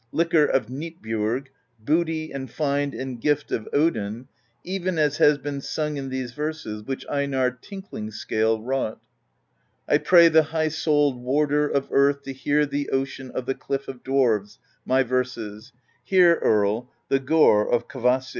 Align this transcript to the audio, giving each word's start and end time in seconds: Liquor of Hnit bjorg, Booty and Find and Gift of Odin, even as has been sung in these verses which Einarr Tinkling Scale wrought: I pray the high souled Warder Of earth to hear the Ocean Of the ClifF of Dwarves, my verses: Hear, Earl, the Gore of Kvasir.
Liquor 0.11 0.45
of 0.47 0.65
Hnit 0.65 0.99
bjorg, 0.99 1.45
Booty 1.79 2.31
and 2.31 2.49
Find 2.49 2.95
and 2.95 3.21
Gift 3.21 3.51
of 3.51 3.69
Odin, 3.71 4.27
even 4.63 4.97
as 4.97 5.17
has 5.17 5.37
been 5.37 5.61
sung 5.61 5.95
in 5.97 6.09
these 6.09 6.33
verses 6.33 6.81
which 6.81 7.05
Einarr 7.05 7.61
Tinkling 7.61 8.09
Scale 8.09 8.59
wrought: 8.59 8.99
I 9.87 9.99
pray 9.99 10.27
the 10.27 10.41
high 10.49 10.69
souled 10.69 11.21
Warder 11.21 11.67
Of 11.67 11.87
earth 11.91 12.23
to 12.23 12.33
hear 12.33 12.65
the 12.65 12.89
Ocean 12.89 13.29
Of 13.29 13.45
the 13.45 13.53
ClifF 13.53 13.87
of 13.87 14.03
Dwarves, 14.03 14.57
my 14.87 15.03
verses: 15.03 15.71
Hear, 16.03 16.39
Earl, 16.41 16.89
the 17.09 17.19
Gore 17.19 17.71
of 17.71 17.87
Kvasir. 17.87 18.29